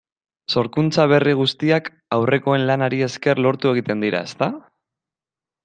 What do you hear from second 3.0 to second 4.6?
esker lortu egiten dira, ezta?